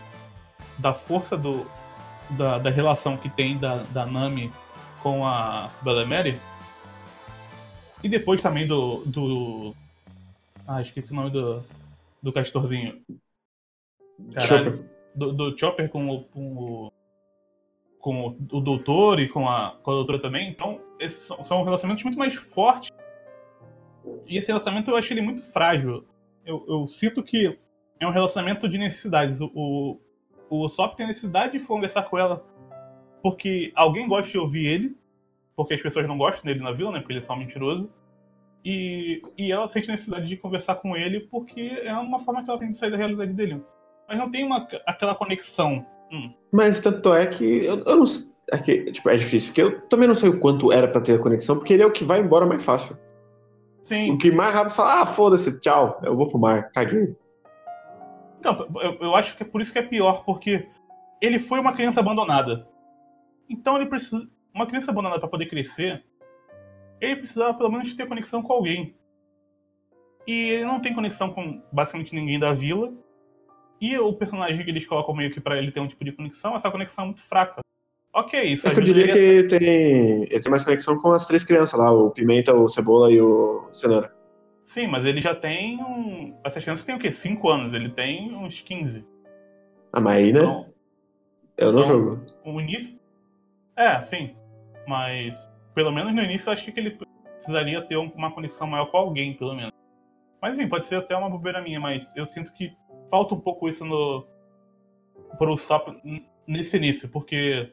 [0.78, 1.66] da força do,
[2.30, 4.50] da, da relação que tem da, da Nami
[5.02, 6.40] com a Bella Mary.
[8.02, 9.04] E depois também do.
[9.04, 9.74] do
[10.66, 11.62] ah, esqueci o nome do,
[12.22, 13.02] do castorzinho.
[14.32, 14.64] Caralho.
[14.64, 14.90] Chopper.
[15.14, 16.92] Do, do Chopper com o, com o.
[17.98, 20.48] com o, o doutor e com a, com a doutora também.
[20.48, 22.90] Então, esses são, são relacionamentos muito mais fortes.
[24.26, 26.06] E esse relacionamento eu acho ele muito frágil.
[26.44, 27.58] Eu, eu sinto que
[28.00, 29.40] é um relacionamento de necessidades.
[29.40, 32.44] O, o, o tem necessidade de conversar com ela
[33.22, 34.96] porque alguém gosta de ouvir ele,
[35.56, 36.98] porque as pessoas não gostam dele na vila, né?
[36.98, 37.90] Porque ele é só um mentiroso.
[38.62, 42.58] E, e ela sente necessidade de conversar com ele porque é uma forma que ela
[42.58, 43.62] tem de sair da realidade dele.
[44.06, 45.84] Mas não tem uma, aquela conexão.
[46.12, 48.04] Hum, Mas tanto é que eu, eu não
[48.52, 51.14] é que, tipo, é difícil, porque eu também não sei o quanto era pra ter
[51.14, 52.96] a conexão, porque ele é o que vai embora mais fácil.
[53.84, 54.12] Sim.
[54.12, 57.16] O que mais rápido fala, ah, foda-se, tchau, eu vou pro mar, caguei.
[58.38, 60.68] Então, eu, eu acho que é por isso que é pior, porque
[61.20, 62.68] ele foi uma criança abandonada.
[63.48, 64.30] Então ele precisa.
[64.54, 66.04] Uma criança abandonada para poder crescer,
[67.00, 68.94] ele precisava pelo menos ter conexão com alguém.
[70.26, 72.92] E ele não tem conexão com basicamente ninguém da vila.
[73.80, 76.54] E o personagem que eles colocam meio que pra ele ter um tipo de conexão,
[76.54, 77.60] essa conexão é muito fraca.
[78.14, 81.42] Ok, isso É que eu diria que tem, ele tem mais conexão com as três
[81.42, 84.14] crianças lá, o Pimenta, o Cebola e o Cenoura.
[84.62, 86.38] Sim, mas ele já tem um.
[86.44, 87.10] Essas crianças têm o quê?
[87.10, 89.04] 5 anos, ele tem uns 15.
[89.92, 90.40] Ah, mas aí, né?
[90.40, 90.66] Então,
[91.58, 92.26] eu não então- jogo.
[92.44, 93.00] o início.
[93.76, 94.34] É, sim.
[94.86, 96.96] Mas, pelo menos no início, eu acho que ele
[97.36, 99.72] precisaria ter um- uma conexão maior com alguém, pelo menos.
[100.40, 102.72] Mas, enfim, pode ser até uma bobeira minha, mas eu sinto que
[103.10, 104.24] falta um pouco isso no.
[105.36, 107.72] pro Sop n- nesse início, porque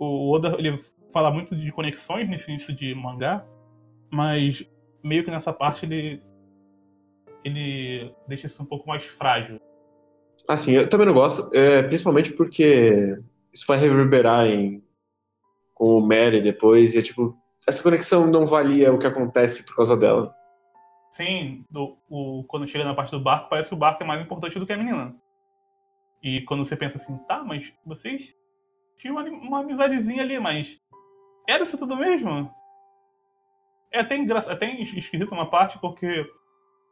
[0.00, 0.74] o Oda ele
[1.12, 3.46] fala muito de conexões nesse início de mangá,
[4.10, 4.68] mas
[5.04, 6.22] meio que nessa parte ele.
[7.44, 9.60] ele deixa isso um pouco mais frágil.
[10.48, 13.20] Assim, eu também não gosto, é, principalmente porque
[13.52, 14.82] isso vai reverberar em,
[15.74, 17.36] com o Mary depois, e é tipo,
[17.66, 20.34] essa conexão não valia o que acontece por causa dela.
[21.12, 24.22] Sim, do- o, quando chega na parte do barco, parece que o barco é mais
[24.22, 25.14] importante do que a menina.
[26.22, 28.32] E quando você pensa assim, tá, mas vocês
[29.00, 30.78] tinham uma, uma amizadezinha ali, mas
[31.48, 32.50] era isso tudo mesmo?
[33.92, 34.38] É até, engra...
[34.38, 36.24] até es- esquisito uma parte, porque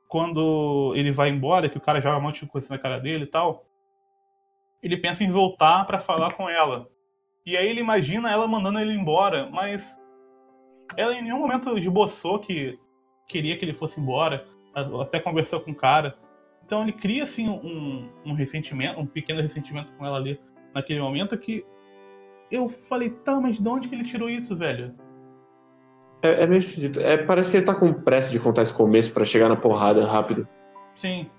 [0.09, 3.25] quando ele vai embora, que o cara joga um monte de coisa na cara dele
[3.25, 3.67] e tal,
[4.83, 6.89] ele pensa em voltar pra falar com ela.
[7.45, 10.01] E aí ele imagina ela mandando ele embora, mas
[10.97, 12.79] ela em nenhum momento esboçou que
[13.29, 14.47] queria que ele fosse embora,
[15.03, 16.19] até conversou com o cara.
[16.65, 20.41] Então ele cria assim um, um ressentimento, um pequeno ressentimento com ela ali
[20.75, 21.65] naquele momento que
[22.51, 24.95] eu falei, tá, mas de onde que ele tirou isso, velho?
[26.23, 27.01] É, é meio esquisito.
[27.01, 30.07] É, parece que ele tá com pressa de contar esse começo para chegar na porrada
[30.07, 30.49] rápido.
[30.95, 31.31] Sim.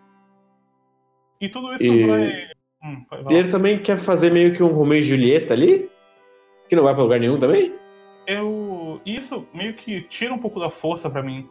[1.41, 2.07] E tudo isso e...
[2.07, 2.47] vai.
[2.83, 5.89] Hum, e ele também quer fazer meio que um Romeo e Julieta ali?
[6.69, 7.73] Que não vai pra lugar nenhum também?
[8.25, 9.01] Eu.
[9.05, 11.49] Isso meio que tira um pouco da força para mim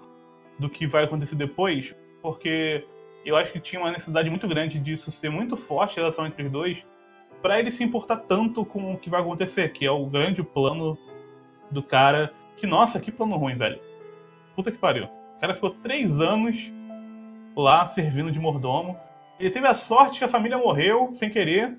[0.58, 2.84] do que vai acontecer depois, porque
[3.24, 6.42] eu acho que tinha uma necessidade muito grande disso ser muito forte a relação entre
[6.42, 6.86] os dois,
[7.42, 10.98] para ele se importar tanto com o que vai acontecer, que é o grande plano
[11.70, 12.32] do cara.
[12.56, 13.80] Que, nossa, que plano ruim, velho.
[14.54, 15.04] Puta que pariu.
[15.04, 16.72] O cara ficou três anos
[17.56, 18.98] lá servindo de mordomo.
[19.38, 21.78] Ele teve a sorte que a família morreu sem querer,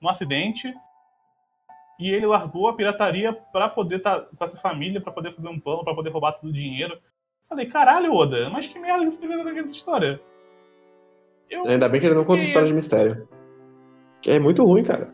[0.00, 0.72] num acidente.
[1.98, 5.48] E ele largou a pirataria para poder estar tá com essa família, para poder fazer
[5.48, 6.98] um plano, para poder roubar todo o dinheiro.
[7.48, 10.20] Falei, caralho, Oda, mas que merda que você tá vendo nessa história?
[11.48, 11.66] Eu...
[11.66, 13.28] Ainda bem que ele não conta história de mistério.
[14.22, 15.12] Que é muito ruim, cara.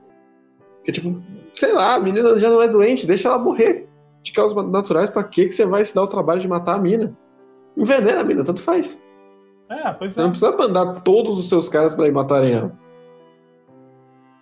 [0.76, 1.20] Porque, tipo,
[1.54, 3.88] sei lá, a menina já não é doente, deixa ela morrer
[4.22, 7.16] de causas naturais, pra que você vai se dar o trabalho de matar a mina?
[7.76, 9.02] Envenena a mina, tanto faz.
[9.70, 10.22] É, pois você é.
[10.22, 12.72] não precisa mandar todos os seus caras pra ir matarem ela.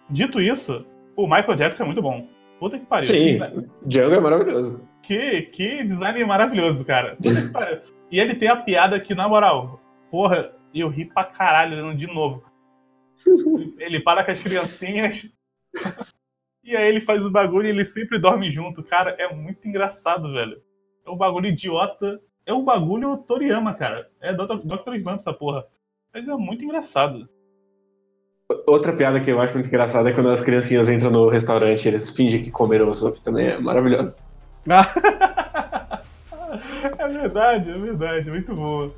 [0.09, 2.27] Dito isso, o Michael Jackson é muito bom.
[2.59, 3.07] Puta que pariu.
[3.07, 3.39] Sim,
[3.85, 4.81] Django é maravilhoso.
[5.03, 7.17] Que, que design maravilhoso, cara.
[7.17, 7.81] Puta que pariu.
[8.11, 12.43] E ele tem a piada que, na moral, porra, eu ri pra caralho de novo.
[13.79, 15.33] Ele para com as criancinhas.
[16.63, 18.83] e aí ele faz o bagulho e ele sempre dorme junto.
[18.83, 20.63] Cara, é muito engraçado, velho.
[21.05, 22.21] É um bagulho idiota.
[22.45, 24.11] É um bagulho Toriyama, cara.
[24.21, 24.95] É Dr.
[24.95, 25.67] Slant essa porra.
[26.15, 27.29] Mas é muito engraçado.
[28.67, 31.89] Outra piada que eu acho muito engraçada é quando as criancinhas entram no restaurante e
[31.89, 33.49] eles fingem que comeram o sopa também.
[33.49, 34.17] É maravilhoso.
[36.99, 38.31] é verdade, é verdade.
[38.31, 38.95] Muito boa.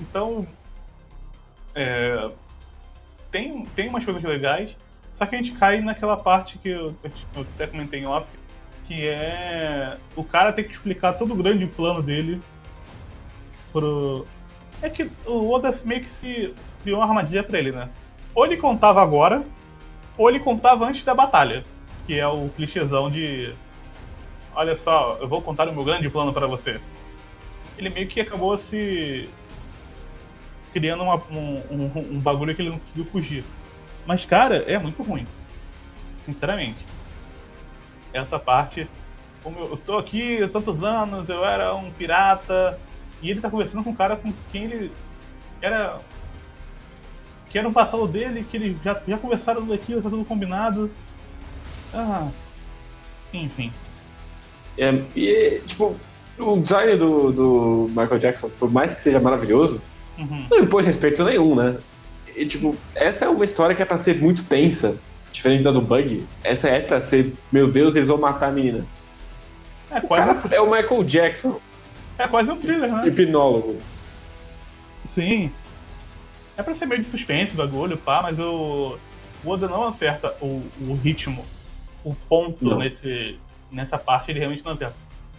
[0.00, 0.46] Então,
[1.74, 2.30] é,
[3.30, 4.76] tem, tem umas coisas legais,
[5.14, 8.28] só que a gente cai naquela parte que eu, eu até comentei em off,
[8.84, 12.40] que é o cara ter que explicar todo o grande plano dele
[13.72, 14.26] pro.
[14.82, 17.88] É que o Oda meio que se criou uma armadilha pra ele, né?
[18.34, 19.44] Ou ele contava agora,
[20.16, 21.64] ou ele contava antes da batalha,
[22.06, 23.54] que é o clichêzão de.
[24.54, 26.80] Olha só, eu vou contar o meu grande plano para você.
[27.78, 29.28] Ele meio que acabou se
[30.72, 33.44] criando uma, um, um, um, bagulho que ele não conseguiu fugir.
[34.06, 35.26] Mas, cara, é muito ruim.
[36.20, 36.86] Sinceramente.
[38.12, 38.88] Essa parte.
[39.42, 42.78] Como eu, eu tô aqui há tantos anos, eu era um pirata.
[43.22, 44.92] E ele tá conversando com um cara com quem ele
[45.60, 46.00] era.
[47.48, 50.90] Que era um vassalo dele, que ele já, já conversaram tudo aquilo, tá tudo combinado.
[51.92, 52.30] Ah.
[53.32, 53.72] Enfim.
[54.78, 55.96] É, e, tipo,
[56.38, 59.80] o design do, do Michael Jackson, por mais que seja maravilhoso,
[60.18, 60.46] Uhum.
[60.50, 61.78] Não impõe respeito nenhum, né?
[62.36, 64.96] E, tipo, essa é uma história que é pra ser muito tensa.
[65.32, 66.26] Diferente da do Bug.
[66.42, 68.84] Essa é pra ser, meu Deus, eles vão matar a menina.
[69.90, 70.30] É o quase.
[70.30, 70.52] Um...
[70.52, 71.60] É o Michael Jackson.
[72.18, 73.06] É quase um thriller, né?
[73.06, 73.78] Hipnólogo.
[75.06, 75.50] Sim.
[76.56, 78.98] É pra ser meio de suspense, bagulho, pá, mas o.
[79.42, 81.46] O Oda não acerta o, o ritmo,
[82.04, 83.38] o ponto nesse,
[83.72, 84.94] nessa parte, ele realmente não acerta.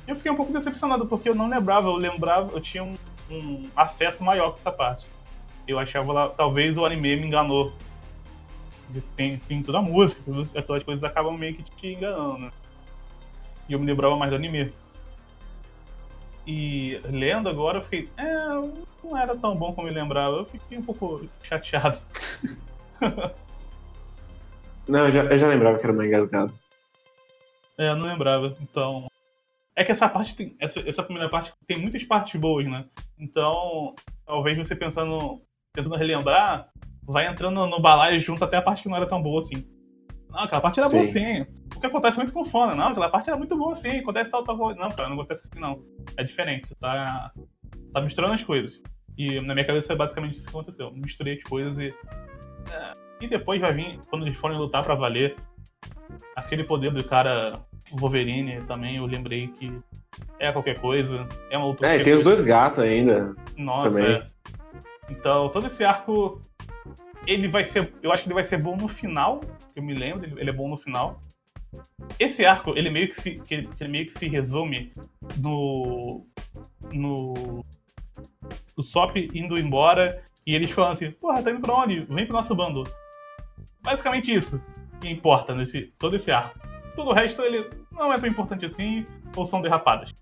[0.08, 2.96] Eu fiquei um pouco decepcionado, porque eu não lembrava, eu lembrava, eu tinha um
[3.32, 5.08] um afeto maior com essa parte.
[5.68, 7.74] Eu achava lá, talvez o anime me enganou.
[9.16, 10.22] Tem, tem toda a música,
[10.54, 12.52] aquelas coisas acabam meio que te enganando, né?
[13.70, 14.74] E eu me lembrava mais do anime.
[16.46, 18.26] E lendo agora, eu fiquei, é,
[19.04, 20.38] não era tão bom como eu lembrava.
[20.38, 22.00] Eu fiquei um pouco chateado.
[24.88, 26.54] não, eu já, eu já lembrava que era uma engasgado.
[27.78, 28.56] É, eu não lembrava.
[28.60, 29.11] Então,
[29.82, 30.56] é que essa parte tem.
[30.60, 32.86] Essa, essa primeira parte tem muitas partes boas, né?
[33.20, 35.42] Então, talvez você pensando.
[35.74, 36.70] tentando relembrar,
[37.04, 39.66] vai entrando no balaio junto até a parte que não era tão boa assim.
[40.30, 40.96] Não, aquela parte era sim.
[40.96, 41.42] boa sim.
[41.76, 42.76] O que acontece muito com o fã, né?
[42.76, 44.80] Não, aquela parte era muito boa sim, acontece tal, tal coisa.
[44.80, 45.84] Não, cara, não acontece assim não.
[46.16, 47.32] É diferente, você tá.
[47.94, 48.82] tá misturando as coisas.
[49.18, 50.92] E na minha cabeça é basicamente isso que aconteceu.
[50.92, 51.94] Misturei as coisas e.
[52.72, 55.36] É, e depois vai vir, quando eles forem lutar para valer,
[56.36, 59.72] aquele poder do cara Wolverine também, eu lembrei que
[60.40, 61.28] é qualquer coisa.
[61.50, 61.96] É uma outra.
[61.96, 63.36] É, tem os dois gatos ainda.
[63.58, 64.16] Nossa, também.
[64.16, 64.28] É.
[65.10, 66.42] Então, todo esse arco.
[67.28, 67.94] Ele vai ser.
[68.02, 69.42] Eu acho que ele vai ser bom no final.
[69.76, 71.22] Eu me lembro, ele é bom no final.
[72.20, 74.92] Esse arco, ele meio que se, que ele meio que se resume
[75.38, 76.26] no.
[76.92, 77.64] No.
[78.76, 82.06] O Sop indo embora e eles falando assim: Porra, tá indo pra onde?
[82.10, 82.84] Vem pro nosso bando.
[83.84, 84.62] Basicamente isso
[85.00, 86.60] que importa nesse todo esse arco.
[86.96, 90.14] Todo o resto ele não é tão importante assim, ou são derrapadas.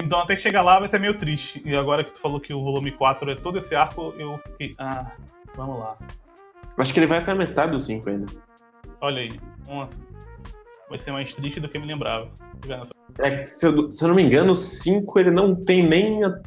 [0.00, 1.62] Então até chegar lá vai ser meio triste.
[1.64, 4.74] E agora que tu falou que o volume 4 é todo esse arco, eu fiquei.
[4.78, 5.16] Ah,
[5.56, 5.98] vamos lá.
[6.76, 8.26] Acho que ele vai até a metade do 5 ainda.
[9.00, 9.40] Olha aí.
[9.66, 10.00] Nossa.
[10.88, 12.30] Vai ser mais triste do que eu me lembrava.
[13.18, 16.38] É, se, eu, se eu não me engano, o 5 ele não tem nem a,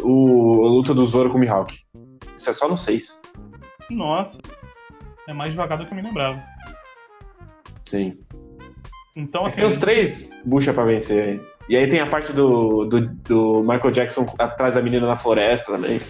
[0.00, 1.78] o, a luta do Zoro com o Mihawk.
[2.34, 3.20] Isso é só no 6.
[3.90, 4.40] Nossa.
[5.28, 6.42] É mais devagar do que eu me lembrava.
[7.84, 8.18] Sim.
[9.16, 9.56] Então, assim.
[9.56, 11.40] tem os três bucha pra vencer aí.
[11.68, 15.72] E aí tem a parte do, do, do Michael Jackson atrás da menina na floresta
[15.72, 16.00] também.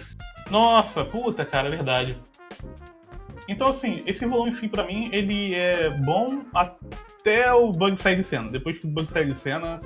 [0.51, 2.17] Nossa, puta, cara, é verdade.
[3.49, 8.23] Então, assim, esse volume, sim, pra mim, ele é bom até o Bug sair de
[8.23, 8.49] cena.
[8.49, 9.81] Depois que o Bug sair de cena,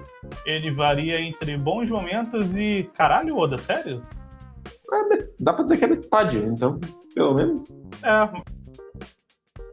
[0.45, 2.89] ele varia entre bons momentos e.
[2.95, 4.03] Caralho, Oda, sério?
[4.91, 6.79] É, dá pra dizer que é metade, então,
[7.13, 7.73] pelo menos.
[8.03, 8.41] É.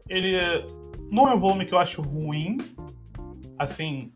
[0.07, 0.65] Ele é-
[1.11, 2.57] não é um volume que eu acho ruim,
[3.59, 4.11] assim,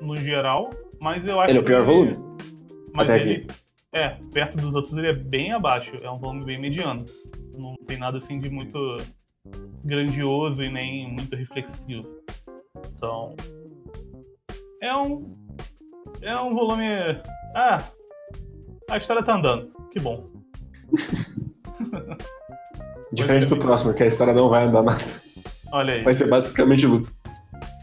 [0.00, 2.16] no geral, mas eu acho Ele é o pior que- volume?
[2.94, 3.46] Mas Até ele.
[3.92, 5.92] É, perto dos outros ele é bem abaixo.
[6.02, 7.04] É um volume bem mediano.
[7.56, 8.98] Não tem nada assim de muito
[9.84, 12.20] grandioso e nem muito reflexivo.
[12.96, 13.34] Então.
[14.82, 15.36] É um.
[16.22, 16.84] É um volume.
[17.54, 17.82] Ah!
[18.90, 19.70] A história tá andando.
[19.92, 20.28] Que bom.
[23.12, 25.04] Diferente do próximo, que a história não vai andar nada.
[25.72, 26.02] Olha aí.
[26.02, 27.10] Vai ser basicamente luta.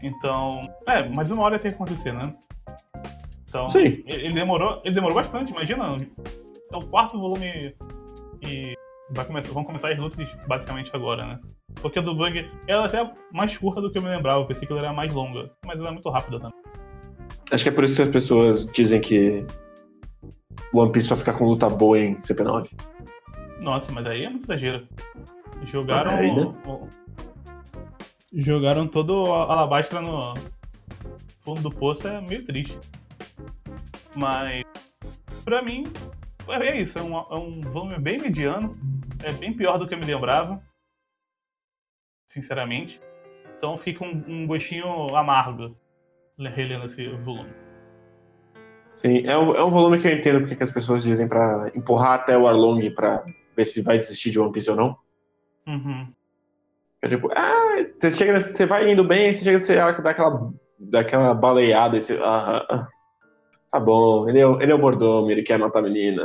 [0.02, 0.62] Então.
[0.86, 2.34] É, mas uma hora tem que acontecer, né?
[3.48, 3.68] Então.
[3.68, 4.02] Sim.
[4.06, 5.96] Ele demorou, ele demorou bastante, imagina.
[6.72, 7.74] É o quarto volume
[8.46, 8.74] e
[9.10, 11.40] vai começar, vão começar as lutas basicamente agora, né?
[11.80, 14.46] Porque a do Bug ela é até mais curta do que eu me lembrava, eu
[14.46, 16.58] pensei que ela era mais longa, mas ela é muito rápida também.
[17.50, 19.44] Acho que é por isso que as pessoas dizem que
[20.72, 22.70] One Piece só fica com luta boa em CP9.
[23.60, 24.88] Nossa, mas aí é muito exagero.
[25.64, 26.10] Jogaram.
[26.16, 26.54] Né?
[26.66, 26.88] o-
[28.32, 30.34] Jogaram todo o alabastra no
[31.40, 32.78] fundo do poço, é meio triste.
[34.14, 34.64] Mas,
[35.44, 35.84] pra mim,
[36.40, 36.98] foi- é isso.
[36.98, 38.76] É um, é um volume bem mediano.
[39.22, 40.62] É bem pior do que eu me lembrava.
[42.28, 43.00] Sinceramente.
[43.56, 45.76] Então fica um, um gostinho amargo
[46.38, 47.52] relendo esse volume.
[48.90, 51.70] Sim, é um, é um volume que eu entendo porque que as pessoas dizem pra
[51.74, 53.24] empurrar até o Arlong pra
[53.56, 54.98] ver se vai desistir de One Piece ou não.
[55.66, 56.12] Uhum.
[57.02, 60.52] É tipo, ah, você chega, você vai indo bem, você chega nesse arco, dá aquela,
[60.78, 62.88] dá aquela baleada, e você, ah, ah,
[63.70, 66.22] tá bom, ele é, o- ele é o mordomo, ele quer matar a menina.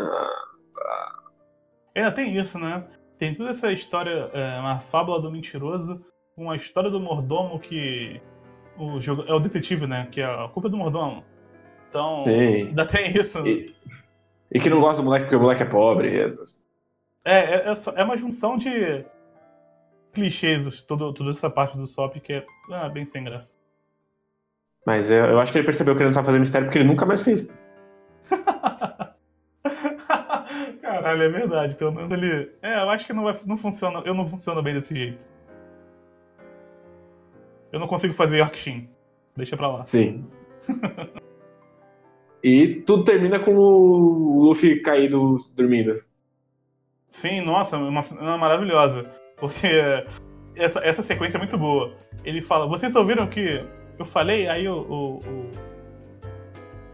[1.95, 2.83] É, tem isso, né?
[3.17, 5.99] Tem toda essa história, é, uma fábula do mentiroso,
[6.35, 8.21] uma história do mordomo que.
[8.77, 10.07] O jogo, é o detetive, né?
[10.11, 11.23] Que é a culpa é do mordomo.
[11.89, 12.67] Então, Sim.
[12.67, 13.39] ainda tem isso.
[13.47, 13.73] E,
[14.51, 16.19] e que não gosta do moleque porque o moleque é pobre.
[16.19, 16.33] é-
[17.25, 19.03] É, é, é, é uma junção de
[20.17, 23.53] clichês, todo, toda essa parte do SOP que é ah, bem sem graça.
[24.85, 26.87] Mas eu, eu acho que ele percebeu que ele não sabe fazer mistério porque ele
[26.87, 27.47] nunca mais fez.
[30.81, 31.75] Caralho, é verdade.
[31.75, 32.51] Pelo menos ele.
[32.61, 34.01] É, eu acho que não, vai, não funciona.
[34.05, 35.25] Eu não funciono bem desse jeito.
[37.71, 38.89] Eu não consigo fazer Yorkshin.
[39.35, 39.83] Deixa pra lá.
[39.83, 40.25] Sim.
[42.41, 46.01] e tudo termina com o Luffy caído dormindo.
[47.09, 49.26] Sim, nossa, uma cena maravilhosa.
[49.37, 49.67] Porque
[50.55, 51.93] essa, essa sequência é muito boa.
[52.23, 53.63] Ele fala, vocês ouviram o que
[53.97, 54.47] eu falei?
[54.47, 55.51] Aí o, o, o,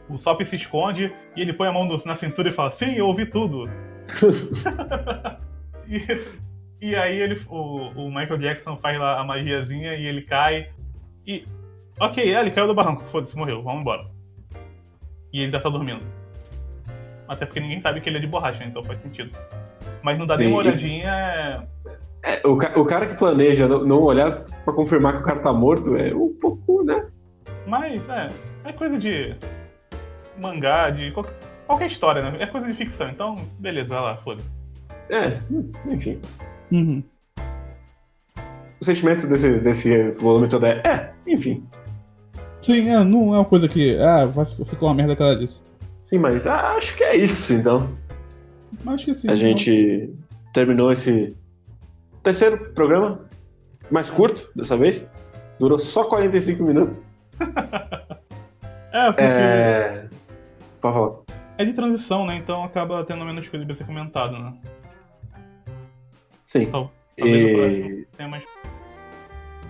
[0.10, 3.08] o Sop se esconde e ele põe a mão na cintura e fala, sim, eu
[3.08, 3.70] ouvi tudo.
[5.88, 10.70] e, e aí ele, o, o Michael Jackson faz lá a magiazinha e ele cai.
[11.26, 11.46] E.
[12.00, 14.06] Ok, ele caiu do barranco, foda-se, morreu, vamos embora.
[15.32, 16.02] E ele tá só dormindo.
[17.28, 19.32] Até porque ninguém sabe que ele é de borracha, então faz sentido.
[20.02, 21.10] Mas não dá nem Sim, uma e- olhadinha.
[21.10, 21.68] é-
[22.24, 25.40] É, o, ca- o cara que planeja não, não olhar pra confirmar que o cara
[25.40, 27.06] tá morto é um pouco, né?
[27.68, 28.30] Mas é.
[28.64, 29.36] É coisa de.
[30.40, 31.12] mangá, de.
[31.12, 31.34] Qualquer,
[31.68, 32.38] qualquer história, né?
[32.40, 33.10] É coisa de ficção.
[33.10, 34.52] Então, beleza, vai lá, foda-se.
[35.10, 35.38] É,
[35.92, 36.20] enfim.
[38.80, 41.64] O sentimento desse, desse volume todo é, é, enfim.
[42.62, 43.98] Sim, é, não é uma coisa que.
[43.98, 45.62] Ah, vai, ficou uma merda que ela disse.
[46.02, 47.90] Sim, mas ah, acho que é isso, então.
[48.88, 49.30] Acho que sim.
[49.30, 50.10] A gente
[50.54, 51.36] terminou esse
[52.24, 53.20] terceiro programa,
[53.92, 55.08] mais curto dessa vez.
[55.60, 57.04] Durou só 45 minutos.
[58.96, 59.26] É, porque é...
[59.26, 60.08] É.
[60.80, 61.66] Pode falar.
[61.66, 62.36] de transição, né?
[62.36, 64.54] Então acaba tendo menos coisa pra ser comentado, né?
[66.44, 66.62] Sim.
[66.62, 68.46] Então, talvez o E- próximo tenha mais.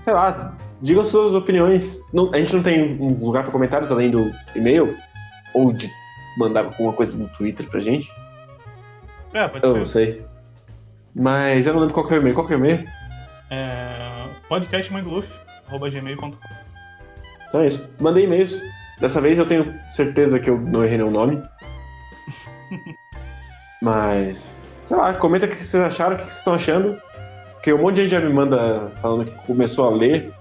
[0.04, 1.98] Sei lá, digam suas opiniões.
[2.12, 4.94] Não- a gente não tem um lugar para comentários além do e-mail?
[5.54, 5.90] Ou de
[6.38, 8.12] mandar alguma coisa no Twitter pra gente?
[9.34, 9.92] É, pode Eu não ser.
[10.18, 10.26] sei.
[11.16, 12.36] Mas eu não lembro qual que é o e-mail.
[12.36, 12.86] Qual que é o e-mail?
[13.50, 14.26] É...
[17.48, 17.88] Então é isso.
[18.00, 18.60] Mandei e-mails.
[19.00, 21.42] Dessa vez eu tenho certeza que eu não errei nenhum nome.
[23.82, 26.98] Mas, sei lá, comenta o que vocês acharam, o que vocês estão achando.
[27.54, 30.34] Porque um monte de gente já me manda falando que começou a ler,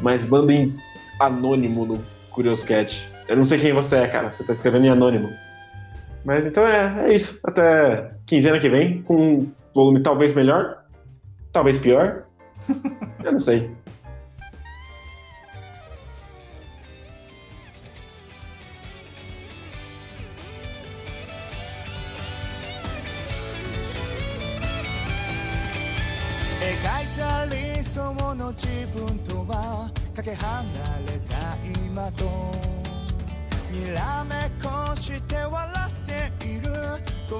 [0.00, 0.76] mas manda em
[1.18, 1.98] anônimo no
[2.30, 3.10] Curious Cat.
[3.26, 4.30] Eu não sei quem você é, cara.
[4.30, 5.32] Você tá escrevendo em anônimo.
[6.24, 7.40] Mas então é, é isso.
[7.44, 10.84] Até quinzena que vem, com volume talvez melhor,
[11.52, 12.24] talvez pior.
[13.24, 13.70] Eu não sei.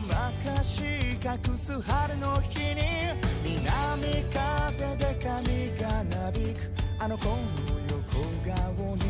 [0.00, 1.09] 描
[1.78, 2.82] 春の日に
[3.44, 6.58] 南風で髪がなびく
[6.98, 7.38] あの子の
[7.88, 9.04] 横顔に。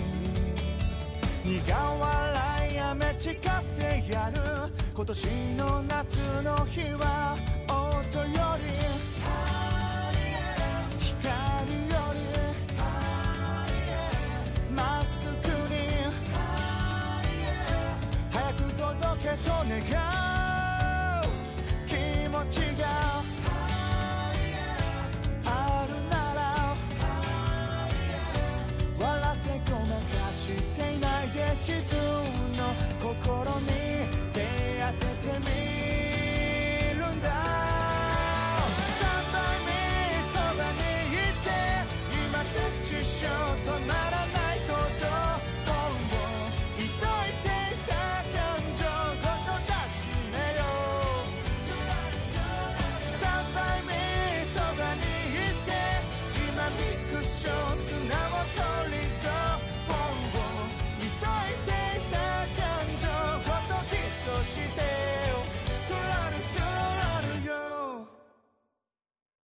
[1.43, 3.35] 苦笑いやめ誓っ
[3.77, 4.73] てやる。
[4.95, 7.35] 今年の夏の日は
[7.67, 9.10] 音より。